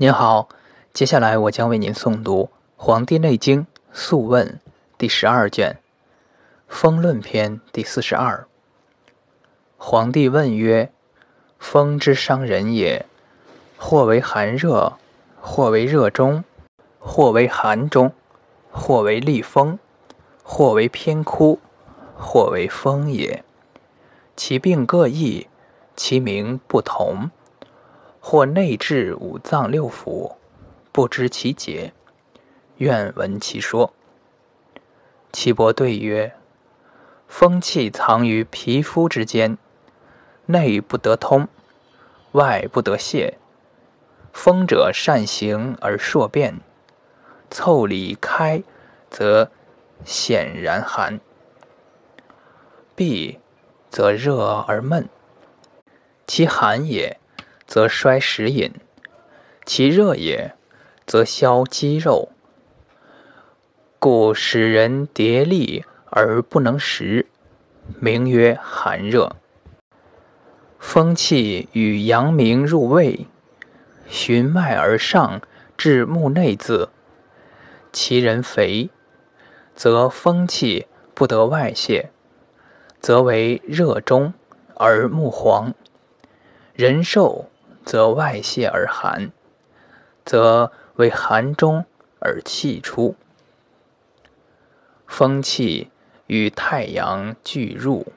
[0.00, 0.48] 您好，
[0.92, 2.44] 接下来我将为您诵读
[2.76, 3.62] 《黄帝内经·
[3.92, 4.46] 素问》
[4.96, 5.72] 第十二卷
[6.68, 8.46] 《风论篇》第四十二。
[9.76, 10.92] 皇帝问曰
[11.58, 13.06] ：“风之伤人也，
[13.76, 14.92] 或为寒热，
[15.40, 16.44] 或为热中，
[17.00, 18.12] 或为寒中，
[18.70, 19.80] 或为厉风，
[20.44, 21.58] 或为偏枯，
[22.16, 23.42] 或为风也。
[24.36, 25.48] 其病各异，
[25.96, 27.32] 其名不同。”
[28.30, 30.34] 或内治五脏六腑，
[30.92, 31.94] 不知其解，
[32.76, 33.94] 愿闻其说。
[35.32, 36.34] 岐伯对曰：
[37.26, 39.56] 风气藏于皮肤之间，
[40.44, 41.48] 内不得通，
[42.32, 43.38] 外不得泄。
[44.34, 46.60] 风者善行而硕变，
[47.50, 48.62] 凑里开，
[49.08, 49.50] 则
[50.04, 51.18] 显然寒；
[52.94, 53.38] 闭，
[53.88, 55.08] 则热而闷。
[56.26, 57.17] 其寒也。
[57.68, 58.72] 则衰食饮，
[59.66, 60.54] 其热也，
[61.04, 62.30] 则消肌肉，
[63.98, 67.26] 故使人叠立而不能食，
[68.00, 69.36] 名曰寒热。
[70.78, 73.26] 风气与阳明入胃，
[74.06, 75.42] 循脉而上，
[75.76, 76.88] 至目内眦。
[77.92, 78.88] 其人肥，
[79.74, 82.10] 则风气不得外泄，
[82.98, 84.32] 则为热中
[84.74, 85.74] 而目黄；
[86.72, 87.50] 人瘦。
[87.88, 89.32] 则外泄而寒，
[90.22, 91.86] 则为寒中
[92.20, 93.16] 而气出。
[95.06, 95.90] 风气
[96.26, 98.12] 与太阳俱入，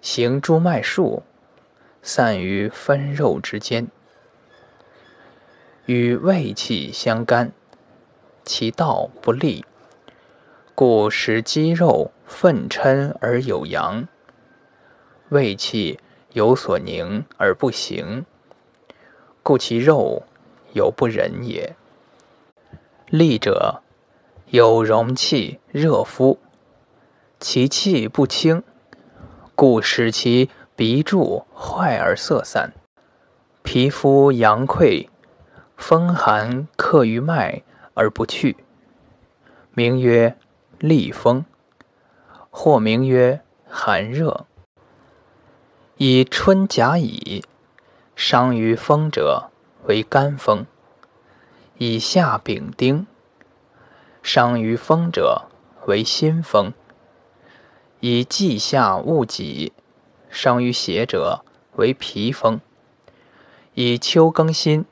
[0.00, 1.22] 行诸脉数，
[2.02, 3.86] 散于分肉之间，
[5.84, 7.52] 与胃气相干，
[8.42, 9.64] 其道不利，
[10.74, 14.08] 故使肌肉粪嗔而有阳，
[15.28, 16.00] 胃气
[16.32, 18.26] 有所凝而不行。
[19.46, 20.24] 故其肉
[20.72, 21.76] 有不仁也。
[23.06, 23.80] 利者
[24.46, 26.38] 有容气热敷，
[27.38, 28.64] 其气不清，
[29.54, 32.72] 故使其鼻柱坏而色散，
[33.62, 35.06] 皮肤阳溃，
[35.76, 37.62] 风寒克于脉
[37.94, 38.56] 而不去，
[39.74, 40.36] 名曰
[40.80, 41.44] 利风，
[42.50, 44.44] 或名曰寒热。
[45.98, 47.44] 以春甲乙。
[48.18, 49.50] 伤于风者
[49.84, 50.64] 为肝风，
[51.76, 53.04] 以下丙丁；
[54.22, 55.42] 伤于风者
[55.84, 56.72] 为心风，
[58.00, 59.70] 以季夏戊己；
[60.30, 61.44] 伤于邪者
[61.74, 62.58] 为脾风，
[63.74, 64.84] 以秋庚辛；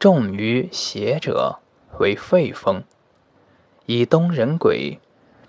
[0.00, 1.60] 重于邪者
[2.00, 2.82] 为肺风，
[3.86, 4.98] 以冬壬癸；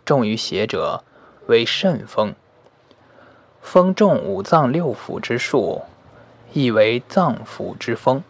[0.06, 1.03] 重于邪者
[1.47, 2.35] 为肾风。
[3.59, 5.81] 风重五脏六腑之数。
[6.53, 8.24] 亦为脏腑之风，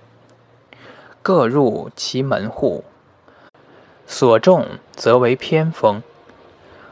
[1.22, 2.84] 各入其门户。
[4.08, 6.02] 所中则为偏风，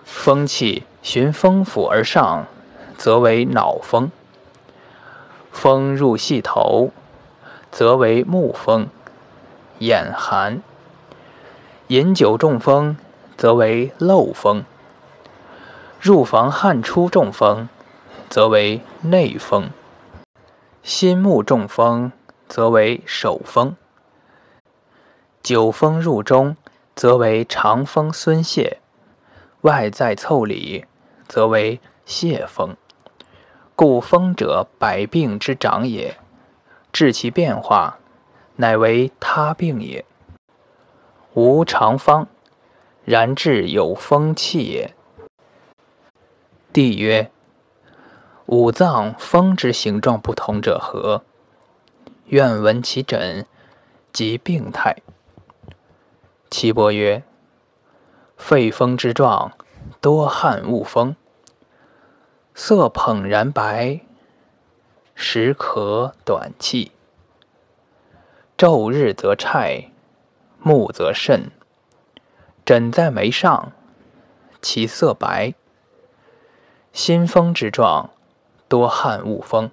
[0.04, 2.46] 风气循风府而上，
[2.98, 4.12] 则为脑风。
[5.52, 6.92] 风入细头，
[7.72, 8.88] 则为目风，
[9.80, 10.62] 眼寒。
[11.88, 12.98] 饮酒中风，
[13.38, 14.64] 则为漏风。
[16.00, 17.70] 入房汗出中风，
[18.30, 19.70] 则为内风。
[20.84, 22.12] 心目中风，
[22.48, 23.76] 则为手风；
[25.44, 26.58] 久风入中，
[26.96, 28.78] 则为长风孙泄；
[29.62, 30.86] 外在凑里，
[31.28, 32.76] 则为泄风。
[33.76, 36.18] 故风者，百病之长也。
[36.92, 38.00] 治其变化，
[38.56, 40.04] 乃为他病也。
[41.36, 42.28] 无常方，
[43.06, 44.96] 然治有风气也。
[46.74, 47.30] 帝曰。
[48.52, 51.24] 五脏风之形状不同者何？
[52.26, 53.46] 愿闻其诊
[54.12, 54.98] 及病态。
[56.50, 57.24] 岐伯曰：
[58.36, 59.54] 肺风之状，
[60.02, 61.16] 多汗恶风，
[62.54, 64.02] 色捧然白，
[65.16, 66.92] 时咳短气，
[68.58, 69.94] 昼日则差，
[70.60, 71.52] 暮则甚。
[72.66, 73.72] 疹在眉上，
[74.62, 75.54] 其色白。
[76.92, 78.10] 心风之状。
[78.72, 79.70] 多汗恶风，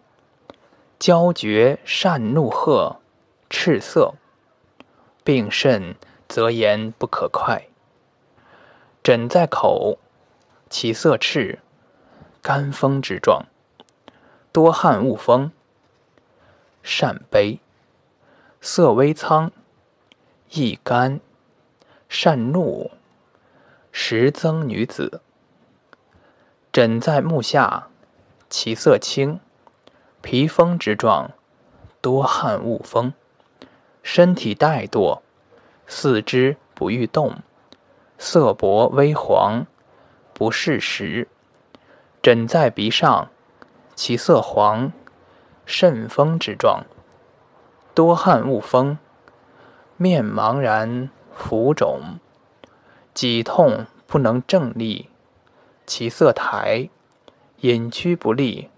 [0.99, 2.97] 焦绝善怒喝，
[3.49, 4.15] 赤色。
[5.23, 5.95] 病甚
[6.27, 7.69] 则言不可快。
[9.01, 9.99] 疹在口，
[10.69, 11.61] 其色赤，
[12.43, 13.47] 干风之状。
[14.51, 15.53] 多汗恶风，
[16.83, 17.61] 善悲，
[18.61, 19.53] 色微苍，
[20.51, 21.21] 易干，
[22.09, 22.91] 善怒，
[23.93, 25.21] 时增女子。
[26.73, 27.91] 疹在目下。
[28.51, 29.41] 其色青，
[30.23, 31.33] 皮风之状，
[32.01, 33.13] 多汗恶风，
[34.03, 35.21] 身体怠惰，
[35.87, 37.37] 四肢不欲动，
[38.17, 39.67] 色薄微黄，
[40.33, 41.29] 不适时。
[42.23, 43.29] 枕在鼻上，
[43.95, 44.93] 其色黄，
[45.67, 46.85] 甚风之状。
[47.95, 48.99] 多汗恶风，
[49.99, 52.19] 面茫然浮肿，
[53.13, 55.11] 脊痛不能正立，
[55.87, 56.89] 其色苔，
[57.61, 58.71] 隐居不利。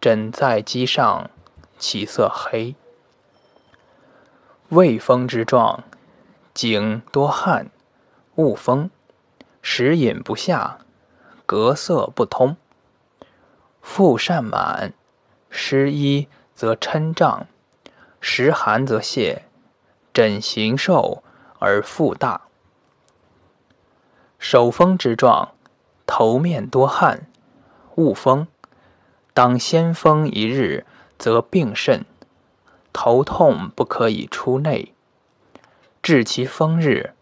[0.00, 1.30] 枕在肌上，
[1.78, 2.74] 其色黑。
[4.70, 5.84] 畏风之状，
[6.52, 7.70] 颈多汗，
[8.34, 8.90] 恶风，
[9.60, 10.78] 食饮不下，
[11.46, 12.56] 隔色不通。
[13.80, 14.92] 腹善满，
[15.50, 17.46] 湿衣则撑胀。
[18.20, 19.44] 时寒则泄，
[20.12, 21.22] 枕形瘦
[21.58, 22.42] 而腹大。
[24.38, 25.54] 手风之状，
[26.06, 27.26] 头面多汗，
[27.96, 28.46] 恶风。
[29.34, 30.86] 当先风一日，
[31.18, 32.04] 则病甚，
[32.92, 34.94] 头痛不可以出内。
[36.02, 37.14] 至其风日，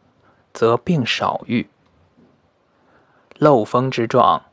[0.53, 1.69] 则病少愈。
[3.39, 4.45] 漏风之状，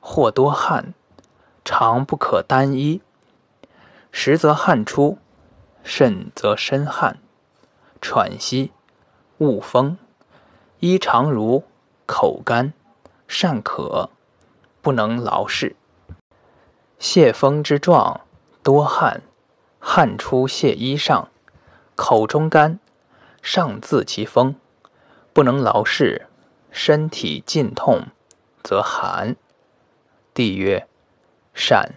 [0.00, 0.94] 或多汗，
[1.64, 3.00] 常不可单衣。
[4.10, 5.18] 实则汗出。
[5.88, 7.20] 甚则身汗、
[8.00, 8.72] 喘息、
[9.38, 9.96] 恶风，
[10.80, 11.62] 衣常如
[12.06, 12.72] 口干、
[13.28, 14.10] 善渴，
[14.86, 15.74] 不能劳事。
[17.00, 18.20] 泄风之状，
[18.62, 19.20] 多汗，
[19.80, 21.28] 汗出泄衣上，
[21.96, 22.78] 口中干，
[23.42, 24.54] 上自其风，
[25.32, 26.28] 不能劳事，
[26.70, 28.02] 身体尽痛，
[28.62, 29.34] 则寒。
[30.32, 30.86] 帝曰：
[31.52, 31.96] 善。